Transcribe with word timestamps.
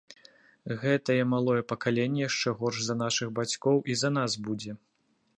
Гэтае 0.83 1.17
малое 1.33 1.63
пакаленне 1.73 2.21
яшчэ 2.29 2.53
горш 2.61 2.79
за 2.85 2.95
нашых 3.03 3.27
бацькоў 3.41 3.77
і 3.95 3.99
за 4.03 4.09
нас 4.17 4.31
будзе. 4.49 4.71